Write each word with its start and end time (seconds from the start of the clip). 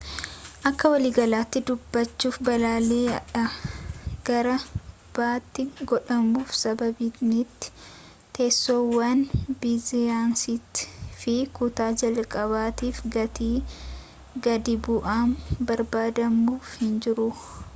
akkawaliigalaatti 0.69 1.59
dubbachuuf 1.67 2.37
balalii 2.47 3.01
a 3.17 3.19
dhaa 3.39 3.45
gara 4.29 4.55
b 5.15 5.27
tti 5.51 5.63
godhamuuf 5.89 6.49
sababiimti 6.61 7.67
teessoowwan 8.37 9.19
biizinasiitii 9.59 10.89
fi 11.21 11.35
kutaa-jalqabaatiif 11.61 13.03
gatii 13.19 13.53
gadi 14.49 14.79
bu'aan 14.89 15.37
barbaadamuuf 15.71 16.75
hinjiru 16.81 17.29